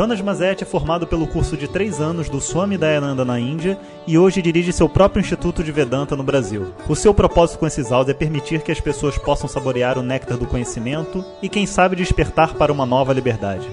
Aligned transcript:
Jonas 0.00 0.22
Mazet 0.22 0.62
é 0.62 0.66
formado 0.66 1.06
pelo 1.06 1.26
curso 1.26 1.58
de 1.58 1.68
três 1.68 2.00
anos 2.00 2.30
do 2.30 2.40
Swami 2.40 2.78
Dayananda 2.78 3.22
na 3.22 3.38
Índia 3.38 3.78
e 4.06 4.16
hoje 4.16 4.40
dirige 4.40 4.72
seu 4.72 4.88
próprio 4.88 5.20
Instituto 5.20 5.62
de 5.62 5.70
Vedanta 5.70 6.16
no 6.16 6.22
Brasil. 6.22 6.72
O 6.88 6.96
seu 6.96 7.12
propósito 7.12 7.58
com 7.58 7.66
esses 7.66 7.92
áudios 7.92 8.16
é 8.16 8.18
permitir 8.18 8.62
que 8.62 8.72
as 8.72 8.80
pessoas 8.80 9.18
possam 9.18 9.46
saborear 9.46 9.98
o 9.98 10.02
néctar 10.02 10.38
do 10.38 10.46
conhecimento 10.46 11.22
e, 11.42 11.50
quem 11.50 11.66
sabe, 11.66 11.96
despertar 11.96 12.54
para 12.54 12.72
uma 12.72 12.86
nova 12.86 13.12
liberdade. 13.12 13.68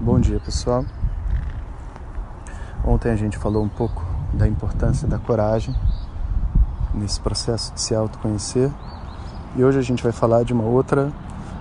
Bom 0.00 0.18
dia 0.18 0.40
pessoal. 0.40 0.84
Ontem 2.84 3.12
a 3.12 3.16
gente 3.16 3.38
falou 3.38 3.62
um 3.62 3.68
pouco 3.68 4.04
da 4.32 4.48
importância 4.48 5.06
da 5.06 5.16
coragem 5.16 5.72
nesse 6.96 7.20
processo 7.20 7.72
de 7.74 7.80
se 7.80 7.94
autoconhecer 7.94 8.70
e 9.56 9.64
hoje 9.64 9.78
a 9.78 9.82
gente 9.82 10.02
vai 10.02 10.12
falar 10.12 10.44
de 10.44 10.52
uma 10.52 10.64
outra 10.64 11.10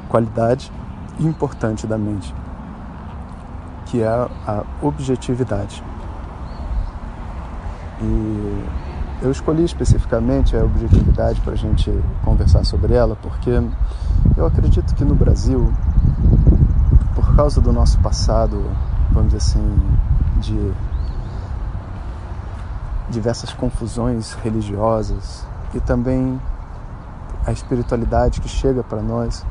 qualidade 0.09 0.71
importante 1.17 1.87
da 1.87 1.97
mente, 1.97 2.33
que 3.85 4.01
é 4.01 4.07
a 4.07 4.63
objetividade. 4.81 5.81
E 8.01 8.63
eu 9.21 9.31
escolhi 9.31 9.63
especificamente 9.63 10.57
a 10.57 10.63
objetividade 10.65 11.39
para 11.39 11.53
a 11.53 11.55
gente 11.55 11.89
conversar 12.25 12.65
sobre 12.65 12.93
ela, 12.93 13.15
porque 13.15 13.61
eu 14.35 14.45
acredito 14.45 14.93
que 14.93 15.05
no 15.05 15.15
Brasil, 15.15 15.71
por 17.15 17.33
causa 17.35 17.61
do 17.61 17.71
nosso 17.71 17.97
passado, 17.99 18.61
vamos 19.11 19.31
dizer 19.31 19.37
assim, 19.37 19.79
de 20.41 20.73
diversas 23.09 23.53
confusões 23.53 24.33
religiosas 24.43 25.45
e 25.73 25.79
também 25.79 26.39
a 27.45 27.51
espiritualidade 27.51 28.41
que 28.41 28.49
chega 28.49 28.83
para 28.83 29.01
nós, 29.01 29.45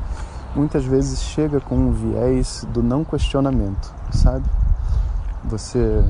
muitas 0.55 0.83
vezes 0.83 1.21
chega 1.21 1.59
com 1.59 1.75
um 1.75 1.91
viés 1.91 2.65
do 2.73 2.83
não 2.83 3.03
questionamento, 3.03 3.93
sabe? 4.11 4.45
Você 5.45 6.03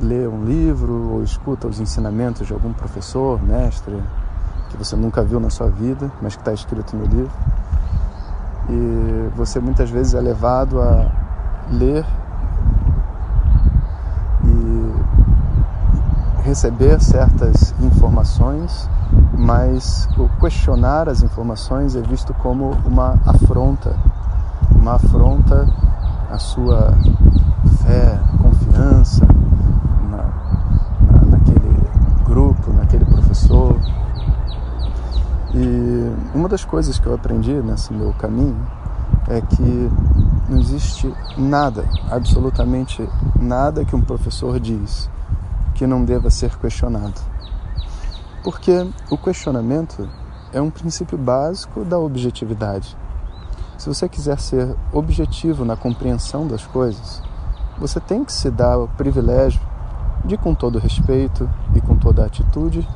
lê 0.00 0.26
um 0.26 0.44
livro 0.44 1.12
ou 1.12 1.22
escuta 1.22 1.66
os 1.66 1.80
ensinamentos 1.80 2.46
de 2.46 2.52
algum 2.52 2.72
professor, 2.72 3.42
mestre, 3.42 4.00
que 4.70 4.76
você 4.76 4.94
nunca 4.96 5.22
viu 5.22 5.40
na 5.40 5.50
sua 5.50 5.68
vida, 5.68 6.10
mas 6.22 6.36
que 6.36 6.40
está 6.40 6.52
escrito 6.52 6.96
no 6.96 7.04
livro. 7.04 7.30
E 8.70 9.30
você 9.34 9.60
muitas 9.60 9.90
vezes 9.90 10.14
é 10.14 10.20
levado 10.20 10.80
a 10.80 11.10
ler 11.70 12.04
receber 16.48 17.00
certas 17.00 17.74
informações, 17.80 18.88
mas 19.36 20.08
o 20.16 20.28
questionar 20.40 21.08
as 21.08 21.22
informações 21.22 21.94
é 21.94 22.00
visto 22.00 22.32
como 22.34 22.70
uma 22.86 23.20
afronta, 23.26 23.94
uma 24.74 24.94
afronta 24.94 25.68
à 26.30 26.38
sua 26.38 26.94
fé, 27.82 28.18
confiança, 28.42 29.26
naquele 32.72 33.04
professor. 33.04 33.76
E 35.54 36.12
uma 36.34 36.48
das 36.48 36.64
coisas 36.64 36.98
que 36.98 37.06
eu 37.06 37.14
aprendi 37.14 37.52
nesse 37.52 37.92
meu 37.92 38.12
caminho 38.14 38.56
é 39.28 39.40
que 39.42 39.90
não 40.48 40.58
existe 40.58 41.12
nada, 41.36 41.84
absolutamente 42.10 43.06
nada 43.38 43.84
que 43.84 43.94
um 43.94 44.00
professor 44.00 44.58
diz 44.58 45.10
que 45.78 45.86
não 45.86 46.04
deva 46.04 46.28
ser 46.28 46.56
questionado. 46.56 47.14
Porque 48.42 48.84
o 49.08 49.16
questionamento 49.16 50.08
é 50.52 50.60
um 50.60 50.70
princípio 50.70 51.16
básico 51.16 51.84
da 51.84 51.96
objetividade. 51.96 52.96
Se 53.78 53.88
você 53.88 54.08
quiser 54.08 54.40
ser 54.40 54.74
objetivo 54.92 55.64
na 55.64 55.76
compreensão 55.76 56.48
das 56.48 56.66
coisas, 56.66 57.22
você 57.78 58.00
tem 58.00 58.24
que 58.24 58.32
se 58.32 58.50
dar 58.50 58.76
o 58.76 58.88
privilégio 58.88 59.60
de, 60.24 60.36
com 60.36 60.52
todo 60.52 60.80
respeito 60.80 61.48
e 61.76 61.80
com 61.80 61.96
toda 61.96 62.26
atitude, 62.26 62.86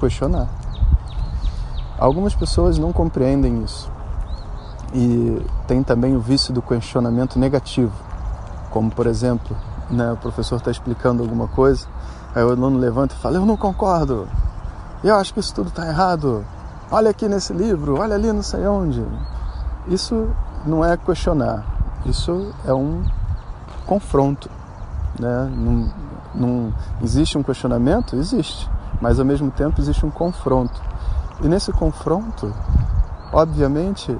questionar. 0.00 0.48
Algumas 1.96 2.34
pessoas 2.34 2.78
não 2.78 2.92
compreendem 2.92 3.62
isso 3.62 3.88
e 4.92 5.40
tem 5.68 5.84
também 5.84 6.16
o 6.16 6.20
vício 6.20 6.52
do 6.52 6.60
questionamento 6.60 7.38
negativo, 7.38 7.92
como 8.70 8.90
por 8.90 9.06
exemplo, 9.06 9.56
né, 9.88 10.10
o 10.10 10.16
professor 10.16 10.56
está 10.56 10.72
explicando 10.72 11.22
alguma 11.22 11.46
coisa, 11.46 11.86
aí 12.34 12.42
o 12.42 12.50
aluno 12.50 12.78
levanta 12.78 13.14
e 13.14 13.18
fala: 13.18 13.36
Eu 13.36 13.46
não 13.46 13.56
concordo, 13.56 14.28
eu 15.02 15.14
acho 15.16 15.34
que 15.34 15.40
isso 15.40 15.54
tudo 15.54 15.68
está 15.68 15.86
errado, 15.86 16.44
olha 16.90 17.10
aqui 17.10 17.28
nesse 17.28 17.52
livro, 17.52 18.00
olha 18.00 18.14
ali 18.14 18.32
não 18.32 18.42
sei 18.42 18.66
onde. 18.66 19.04
Isso 19.86 20.28
não 20.64 20.84
é 20.84 20.96
questionar, 20.96 21.64
isso 22.06 22.52
é 22.64 22.72
um 22.72 23.04
confronto. 23.86 24.50
Né? 25.18 25.52
Não, 26.34 26.72
existe 27.02 27.36
um 27.38 27.42
questionamento? 27.42 28.16
Existe, 28.16 28.68
mas 29.00 29.18
ao 29.18 29.24
mesmo 29.24 29.50
tempo 29.50 29.80
existe 29.80 30.04
um 30.04 30.10
confronto. 30.10 30.80
E 31.42 31.48
nesse 31.48 31.70
confronto, 31.72 32.52
obviamente, 33.32 34.16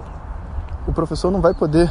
o 0.87 0.93
professor 0.93 1.31
não 1.31 1.41
vai 1.41 1.55
poder 1.55 1.91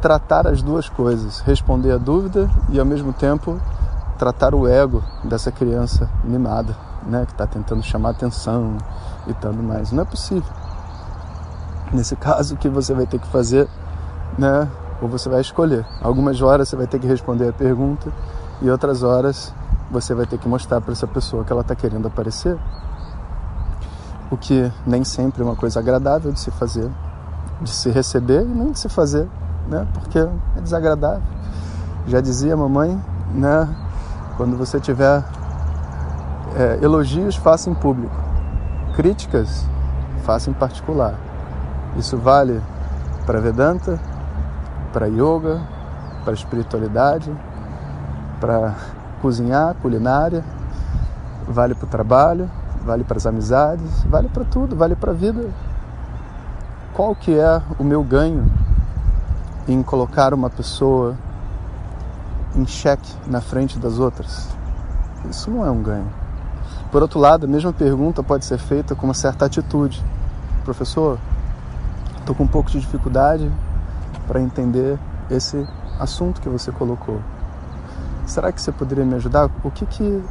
tratar 0.00 0.46
as 0.46 0.62
duas 0.62 0.88
coisas, 0.88 1.40
responder 1.40 1.90
a 1.90 1.98
dúvida 1.98 2.48
e 2.68 2.78
ao 2.78 2.86
mesmo 2.86 3.12
tempo 3.12 3.60
tratar 4.16 4.54
o 4.54 4.66
ego 4.66 5.02
dessa 5.24 5.52
criança 5.52 6.10
mimada, 6.24 6.76
né, 7.06 7.24
que 7.24 7.32
está 7.32 7.46
tentando 7.46 7.82
chamar 7.82 8.10
atenção 8.10 8.76
e 9.26 9.34
tudo 9.34 9.62
mais. 9.62 9.92
Não 9.92 10.02
é 10.02 10.06
possível. 10.06 10.50
Nesse 11.92 12.16
caso, 12.16 12.54
o 12.54 12.56
que 12.58 12.68
você 12.68 12.92
vai 12.92 13.06
ter 13.06 13.20
que 13.20 13.28
fazer, 13.28 13.68
né, 14.36 14.68
ou 15.00 15.08
você 15.08 15.28
vai 15.28 15.40
escolher. 15.40 15.86
Algumas 16.02 16.40
horas 16.42 16.68
você 16.68 16.76
vai 16.76 16.86
ter 16.86 16.98
que 16.98 17.06
responder 17.06 17.48
a 17.48 17.52
pergunta 17.52 18.10
e 18.60 18.70
outras 18.70 19.02
horas 19.02 19.52
você 19.90 20.14
vai 20.14 20.26
ter 20.26 20.38
que 20.38 20.48
mostrar 20.48 20.80
para 20.80 20.92
essa 20.92 21.06
pessoa 21.06 21.44
que 21.44 21.52
ela 21.52 21.60
está 21.60 21.74
querendo 21.74 22.08
aparecer. 22.08 22.58
O 24.30 24.36
que 24.36 24.72
nem 24.84 25.04
sempre 25.04 25.42
é 25.42 25.44
uma 25.44 25.54
coisa 25.54 25.78
agradável 25.78 26.32
de 26.32 26.40
se 26.40 26.50
fazer, 26.50 26.90
de 27.60 27.70
se 27.70 27.90
receber 27.90 28.42
e 28.42 28.48
nem 28.48 28.72
de 28.72 28.78
se 28.80 28.88
fazer, 28.88 29.28
né? 29.68 29.86
Porque 29.94 30.18
é 30.18 30.60
desagradável. 30.60 31.22
Já 32.08 32.20
dizia 32.20 32.54
a 32.54 32.56
mamãe, 32.56 33.00
né? 33.32 33.68
Quando 34.36 34.56
você 34.56 34.78
tiver 34.78 35.24
é, 36.54 36.78
elogios, 36.82 37.36
faça 37.36 37.70
em 37.70 37.74
público. 37.74 38.14
Críticas, 38.94 39.66
faça 40.24 40.50
em 40.50 40.52
particular. 40.52 41.14
Isso 41.96 42.16
vale 42.18 42.60
para 43.24 43.40
Vedanta, 43.40 43.98
para 44.92 45.06
yoga, 45.06 45.60
para 46.24 46.34
espiritualidade, 46.34 47.32
para 48.40 48.74
cozinhar, 49.22 49.74
culinária, 49.80 50.44
vale 51.48 51.74
para 51.74 51.86
o 51.86 51.88
trabalho, 51.88 52.50
vale 52.84 53.04
para 53.04 53.16
as 53.16 53.26
amizades, 53.26 54.04
vale 54.04 54.28
para 54.28 54.44
tudo, 54.44 54.76
vale 54.76 54.94
para 54.94 55.12
a 55.12 55.14
vida. 55.14 55.50
Qual 56.92 57.14
que 57.14 57.38
é 57.38 57.62
o 57.78 57.84
meu 57.84 58.02
ganho 58.02 58.50
em 59.68 59.82
colocar 59.82 60.32
uma 60.32 60.48
pessoa 60.48 61.16
em 62.56 62.66
xeque 62.66 63.12
na 63.26 63.40
frente 63.40 63.78
das 63.78 63.98
outras? 63.98 64.48
Isso 65.30 65.50
não 65.50 65.64
é 65.64 65.70
um 65.70 65.82
ganho. 65.82 66.10
Por 66.90 67.02
outro 67.02 67.18
lado, 67.18 67.44
a 67.44 67.48
mesma 67.48 67.72
pergunta 67.72 68.22
pode 68.22 68.44
ser 68.44 68.58
feita 68.58 68.94
com 68.94 69.06
uma 69.06 69.14
certa 69.14 69.44
atitude. 69.44 70.02
Professor, 70.64 71.18
estou 72.18 72.34
com 72.34 72.44
um 72.44 72.48
pouco 72.48 72.70
de 72.70 72.80
dificuldade 72.80 73.50
para 74.26 74.40
entender 74.40 74.98
esse 75.30 75.66
assunto 75.98 76.40
que 76.40 76.48
você 76.48 76.70
colocou. 76.72 77.20
Será 78.26 78.50
que 78.50 78.60
você 78.60 78.72
poderia 78.72 79.04
me 79.04 79.14
ajudar? 79.14 79.50
O 79.62 79.70
que 79.70 79.86
que, 79.86 80.22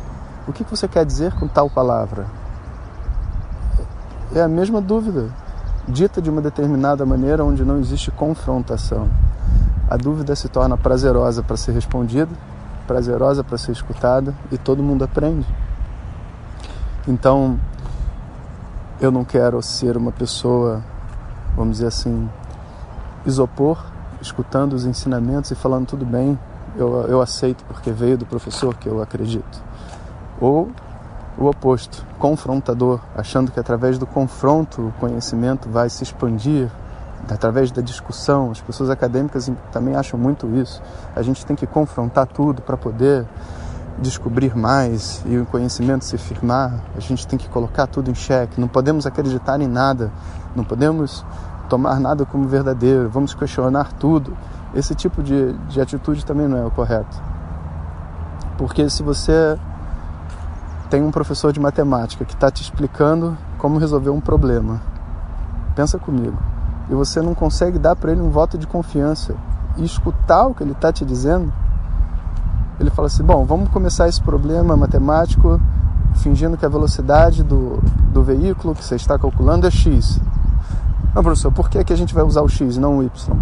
o 0.47 0.53
que, 0.53 0.63
que 0.63 0.69
você 0.69 0.87
quer 0.87 1.05
dizer 1.05 1.33
com 1.33 1.47
tal 1.47 1.69
palavra? 1.69 2.25
É 4.33 4.41
a 4.41 4.47
mesma 4.47 4.81
dúvida, 4.81 5.29
dita 5.87 6.21
de 6.21 6.29
uma 6.29 6.41
determinada 6.41 7.05
maneira 7.05 7.43
onde 7.43 7.63
não 7.63 7.79
existe 7.79 8.11
confrontação. 8.11 9.07
A 9.89 9.97
dúvida 9.97 10.35
se 10.35 10.49
torna 10.49 10.77
prazerosa 10.77 11.43
para 11.43 11.55
ser 11.55 11.73
respondida, 11.73 12.31
prazerosa 12.87 13.43
para 13.43 13.57
ser 13.57 13.71
escutada 13.71 14.33
e 14.51 14.57
todo 14.57 14.81
mundo 14.81 15.03
aprende. 15.03 15.45
Então, 17.07 17.59
eu 18.99 19.11
não 19.11 19.23
quero 19.23 19.61
ser 19.61 19.95
uma 19.95 20.11
pessoa, 20.11 20.81
vamos 21.55 21.77
dizer 21.77 21.87
assim, 21.87 22.27
isopor, 23.25 23.77
escutando 24.21 24.73
os 24.73 24.85
ensinamentos 24.85 25.51
e 25.51 25.55
falando 25.55 25.85
tudo 25.85 26.05
bem, 26.05 26.39
eu, 26.75 27.05
eu 27.07 27.21
aceito 27.21 27.63
porque 27.65 27.91
veio 27.91 28.17
do 28.17 28.25
professor 28.25 28.75
que 28.75 28.87
eu 28.87 29.01
acredito. 29.01 29.63
Ou 30.41 30.71
o 31.37 31.45
oposto, 31.45 32.05
confrontador, 32.17 32.99
achando 33.15 33.51
que 33.51 33.59
através 33.59 33.97
do 33.97 34.05
confronto 34.05 34.87
o 34.87 34.91
conhecimento 34.99 35.69
vai 35.69 35.89
se 35.89 36.03
expandir, 36.03 36.69
através 37.29 37.71
da 37.71 37.81
discussão. 37.81 38.51
As 38.51 38.61
pessoas 38.61 38.89
acadêmicas 38.89 39.49
também 39.71 39.95
acham 39.95 40.19
muito 40.19 40.47
isso. 40.55 40.81
A 41.15 41.21
gente 41.21 41.45
tem 41.45 41.55
que 41.55 41.65
confrontar 41.65 42.27
tudo 42.27 42.61
para 42.61 42.77
poder 42.77 43.25
descobrir 43.99 44.55
mais 44.55 45.23
e 45.25 45.37
o 45.37 45.45
conhecimento 45.45 46.03
se 46.05 46.17
firmar. 46.17 46.81
A 46.95 46.99
gente 46.99 47.25
tem 47.27 47.39
que 47.39 47.47
colocar 47.49 47.87
tudo 47.87 48.11
em 48.11 48.15
xeque. 48.15 48.59
Não 48.59 48.67
podemos 48.67 49.05
acreditar 49.05 49.59
em 49.61 49.67
nada. 49.67 50.11
Não 50.55 50.63
podemos 50.63 51.25
tomar 51.69 51.99
nada 51.99 52.25
como 52.25 52.47
verdadeiro. 52.47 53.09
Vamos 53.09 53.33
questionar 53.33 53.93
tudo. 53.93 54.35
Esse 54.73 54.93
tipo 54.93 55.23
de, 55.23 55.53
de 55.69 55.79
atitude 55.79 56.25
também 56.25 56.47
não 56.47 56.57
é 56.57 56.65
o 56.65 56.71
correto. 56.71 57.21
Porque 58.57 58.89
se 58.89 59.03
você 59.03 59.57
tem 60.89 61.03
um 61.03 61.11
professor 61.11 61.51
de 61.51 61.59
matemática 61.59 62.23
que 62.25 62.33
está 62.33 62.51
te 62.51 62.61
explicando 62.61 63.37
como 63.57 63.79
resolver 63.79 64.09
um 64.09 64.21
problema, 64.21 64.81
pensa 65.75 65.97
comigo, 65.97 66.37
e 66.89 66.93
você 66.93 67.21
não 67.21 67.33
consegue 67.33 67.79
dar 67.79 67.95
para 67.95 68.11
ele 68.11 68.21
um 68.21 68.29
voto 68.29 68.57
de 68.57 68.67
confiança 68.67 69.35
e 69.77 69.83
escutar 69.83 70.47
o 70.47 70.53
que 70.53 70.63
ele 70.63 70.71
está 70.71 70.91
te 70.91 71.03
dizendo, 71.03 71.51
ele 72.79 72.89
fala 72.89 73.07
assim: 73.07 73.23
bom, 73.23 73.45
vamos 73.45 73.69
começar 73.69 74.07
esse 74.07 74.21
problema 74.21 74.75
matemático 74.75 75.59
fingindo 76.15 76.57
que 76.57 76.65
a 76.65 76.69
velocidade 76.69 77.43
do, 77.43 77.81
do 78.11 78.23
veículo 78.23 78.73
que 78.73 78.83
você 78.83 78.95
está 78.95 79.17
calculando 79.17 79.67
é 79.67 79.71
x. 79.71 80.19
Não, 81.13 81.23
professor, 81.23 81.51
por 81.51 81.69
que, 81.69 81.83
que 81.83 81.93
a 81.93 81.97
gente 81.97 82.13
vai 82.13 82.23
usar 82.23 82.41
o 82.41 82.49
x 82.49 82.77
não 82.77 82.99
o 82.99 83.03
y? 83.03 83.37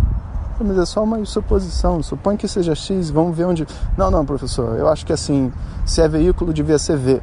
Mas 0.59 0.77
é 0.77 0.85
só 0.85 1.03
uma 1.03 1.23
suposição, 1.25 2.01
supõe 2.01 2.37
que 2.37 2.47
seja 2.47 2.75
x, 2.75 3.09
vamos 3.09 3.35
ver 3.35 3.45
onde. 3.45 3.67
Não, 3.97 4.09
não, 4.09 4.25
professor, 4.25 4.77
eu 4.77 4.87
acho 4.87 5.05
que 5.05 5.11
assim, 5.11 5.51
se 5.85 6.01
é 6.01 6.07
veículo, 6.07 6.53
devia 6.53 6.77
ser 6.77 6.97
v. 6.97 7.21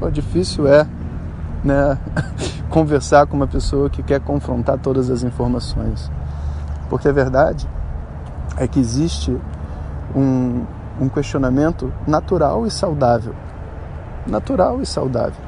O 0.00 0.10
difícil 0.10 0.66
é 0.66 0.86
né, 1.62 1.98
conversar 2.74 3.24
com 3.28 3.36
uma 3.36 3.46
pessoa 3.46 3.88
que 3.88 4.02
quer 4.02 4.18
confrontar 4.18 4.76
todas 4.80 5.08
as 5.08 5.22
informações. 5.22 6.10
Porque 6.90 7.06
a 7.06 7.12
verdade 7.12 7.68
é 8.56 8.66
que 8.66 8.80
existe 8.80 9.40
um, 10.12 10.64
um 11.00 11.08
questionamento 11.08 11.92
natural 12.04 12.66
e 12.66 12.70
saudável. 12.72 13.32
Natural 14.26 14.82
e 14.82 14.86
saudável. 14.86 15.40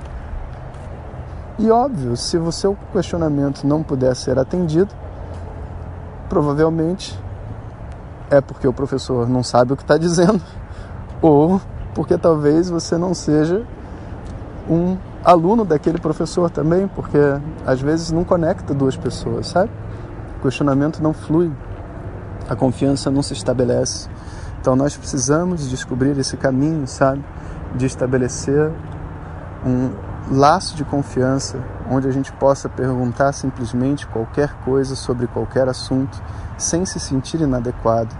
E 1.58 1.68
óbvio, 1.68 2.16
se 2.16 2.38
o 2.38 2.52
seu 2.52 2.76
questionamento 2.92 3.66
não 3.66 3.82
puder 3.82 4.14
ser 4.14 4.38
atendido, 4.38 4.94
provavelmente 6.28 7.20
é 8.30 8.40
porque 8.40 8.68
o 8.68 8.72
professor 8.72 9.28
não 9.28 9.42
sabe 9.42 9.72
o 9.72 9.76
que 9.76 9.82
está 9.82 9.98
dizendo, 9.98 10.42
ou 11.20 11.60
porque 11.92 12.16
talvez 12.16 12.70
você 12.70 12.96
não 12.96 13.14
seja 13.14 13.64
um 14.70 14.96
aluno 15.26 15.64
daquele 15.64 15.98
professor 15.98 16.48
também, 16.48 16.86
porque 16.86 17.18
às 17.66 17.80
vezes 17.80 18.12
não 18.12 18.22
conecta 18.22 18.72
duas 18.72 18.96
pessoas, 18.96 19.48
sabe? 19.48 19.72
O 20.38 20.42
questionamento 20.42 21.02
não 21.02 21.12
flui, 21.12 21.50
a 22.48 22.54
confiança 22.54 23.10
não 23.10 23.22
se 23.22 23.32
estabelece. 23.32 24.08
Então 24.60 24.76
nós 24.76 24.96
precisamos 24.96 25.68
descobrir 25.68 26.16
esse 26.16 26.36
caminho, 26.36 26.86
sabe? 26.86 27.24
De 27.74 27.86
estabelecer 27.86 28.70
um 29.66 29.90
laço 30.30 30.76
de 30.76 30.84
confiança 30.84 31.58
onde 31.90 32.06
a 32.06 32.12
gente 32.12 32.32
possa 32.32 32.68
perguntar 32.68 33.32
simplesmente 33.32 34.06
qualquer 34.06 34.54
coisa 34.64 34.94
sobre 34.94 35.26
qualquer 35.26 35.68
assunto 35.68 36.22
sem 36.56 36.84
se 36.84 37.00
sentir 37.00 37.40
inadequado 37.40 38.14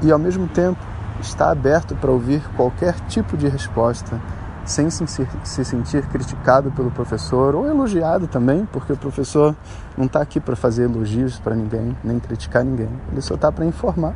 e 0.00 0.10
ao 0.10 0.18
mesmo 0.18 0.46
tempo 0.46 0.80
estar 1.20 1.50
aberto 1.50 1.96
para 1.96 2.10
ouvir 2.10 2.42
qualquer 2.56 2.94
tipo 3.08 3.36
de 3.36 3.48
resposta 3.48 4.20
sem 4.64 4.88
se, 4.90 5.04
se 5.44 5.64
sentir 5.64 6.06
criticado 6.06 6.70
pelo 6.70 6.90
professor 6.90 7.54
ou 7.54 7.66
elogiado 7.66 8.26
também, 8.26 8.66
porque 8.66 8.92
o 8.92 8.96
professor 8.96 9.56
não 9.96 10.06
está 10.06 10.20
aqui 10.20 10.38
para 10.38 10.54
fazer 10.54 10.84
elogios 10.84 11.38
para 11.38 11.54
ninguém, 11.54 11.96
nem 12.02 12.18
criticar 12.20 12.64
ninguém. 12.64 12.88
Ele 13.10 13.20
só 13.20 13.34
está 13.34 13.50
para 13.50 13.64
informar. 13.64 14.14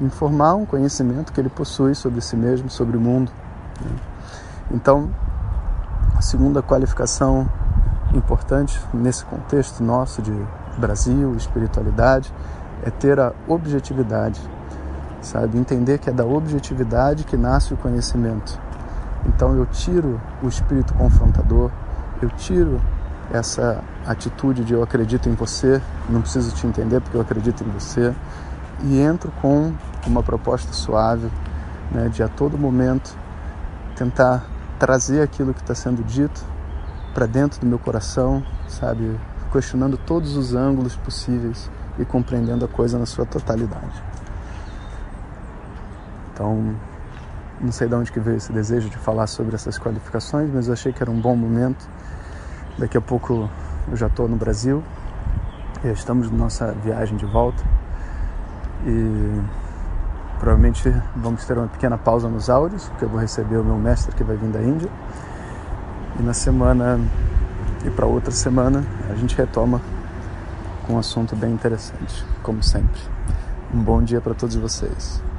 Informar 0.00 0.54
um 0.54 0.66
conhecimento 0.66 1.32
que 1.32 1.40
ele 1.40 1.48
possui 1.48 1.94
sobre 1.94 2.20
si 2.20 2.36
mesmo, 2.36 2.68
sobre 2.68 2.96
o 2.96 3.00
mundo. 3.00 3.32
Né? 3.80 3.90
Então, 4.72 5.10
a 6.16 6.20
segunda 6.20 6.62
qualificação 6.62 7.48
importante 8.14 8.78
nesse 8.92 9.24
contexto 9.24 9.82
nosso 9.82 10.20
de 10.20 10.32
Brasil, 10.76 11.34
espiritualidade, 11.34 12.32
é 12.84 12.90
ter 12.90 13.18
a 13.18 13.32
objetividade, 13.48 14.40
sabe? 15.22 15.58
Entender 15.58 15.98
que 15.98 16.10
é 16.10 16.12
da 16.12 16.24
objetividade 16.26 17.24
que 17.24 17.36
nasce 17.36 17.72
o 17.72 17.76
conhecimento 17.76 18.65
então 19.28 19.56
eu 19.56 19.66
tiro 19.66 20.20
o 20.42 20.48
espírito 20.48 20.94
confrontador, 20.94 21.70
eu 22.22 22.28
tiro 22.30 22.80
essa 23.32 23.82
atitude 24.06 24.64
de 24.64 24.72
eu 24.72 24.82
acredito 24.82 25.28
em 25.28 25.34
você, 25.34 25.82
não 26.08 26.20
preciso 26.20 26.54
te 26.54 26.66
entender 26.66 27.00
porque 27.00 27.16
eu 27.16 27.20
acredito 27.20 27.64
em 27.64 27.70
você, 27.70 28.14
e 28.84 29.00
entro 29.00 29.32
com 29.42 29.72
uma 30.06 30.22
proposta 30.22 30.72
suave, 30.72 31.28
né, 31.90 32.08
de 32.08 32.22
a 32.22 32.28
todo 32.28 32.56
momento 32.56 33.16
tentar 33.96 34.44
trazer 34.78 35.22
aquilo 35.22 35.54
que 35.54 35.60
está 35.60 35.74
sendo 35.74 36.04
dito 36.04 36.44
para 37.14 37.26
dentro 37.26 37.60
do 37.60 37.66
meu 37.66 37.78
coração, 37.78 38.42
sabe, 38.68 39.18
questionando 39.50 39.96
todos 39.96 40.36
os 40.36 40.54
ângulos 40.54 40.94
possíveis 40.96 41.70
e 41.98 42.04
compreendendo 42.04 42.64
a 42.64 42.68
coisa 42.68 42.98
na 42.98 43.06
sua 43.06 43.24
totalidade. 43.24 44.02
Então, 46.32 46.74
não 47.60 47.72
sei 47.72 47.88
de 47.88 47.94
onde 47.94 48.12
que 48.12 48.20
veio 48.20 48.36
esse 48.36 48.52
desejo 48.52 48.88
de 48.90 48.98
falar 48.98 49.26
sobre 49.26 49.54
essas 49.54 49.78
qualificações, 49.78 50.50
mas 50.52 50.66
eu 50.66 50.72
achei 50.72 50.92
que 50.92 51.02
era 51.02 51.10
um 51.10 51.20
bom 51.20 51.34
momento. 51.34 51.88
Daqui 52.78 52.96
a 52.96 53.00
pouco 53.00 53.48
eu 53.88 53.96
já 53.96 54.06
estou 54.06 54.28
no 54.28 54.36
Brasil, 54.36 54.82
e 55.84 55.88
estamos 55.88 56.30
na 56.30 56.36
nossa 56.36 56.72
viagem 56.72 57.16
de 57.16 57.26
volta 57.26 57.62
e 58.84 59.40
provavelmente 60.38 60.92
vamos 61.14 61.44
ter 61.44 61.56
uma 61.56 61.68
pequena 61.68 61.96
pausa 61.96 62.28
nos 62.28 62.50
áudios, 62.50 62.88
porque 62.88 63.04
eu 63.04 63.08
vou 63.08 63.20
receber 63.20 63.56
o 63.56 63.64
meu 63.64 63.76
mestre 63.76 64.14
que 64.14 64.24
vai 64.24 64.36
vir 64.36 64.50
da 64.50 64.62
Índia. 64.62 64.90
E 66.18 66.22
na 66.22 66.32
semana 66.32 66.98
e 67.84 67.90
para 67.90 68.06
outra 68.06 68.30
semana 68.30 68.84
a 69.10 69.14
gente 69.14 69.36
retoma 69.36 69.80
com 70.86 70.94
um 70.94 70.98
assunto 70.98 71.36
bem 71.36 71.52
interessante, 71.52 72.24
como 72.42 72.62
sempre. 72.62 73.00
Um 73.74 73.80
bom 73.80 74.02
dia 74.02 74.20
para 74.20 74.34
todos 74.34 74.56
vocês. 74.56 75.22